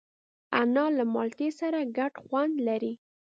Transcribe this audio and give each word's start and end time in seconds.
انار 0.61 0.91
له 0.99 1.05
مالټې 1.13 1.49
سره 1.59 1.79
ګډ 1.97 2.13
خوند 2.25 2.55
لري. 2.67 2.93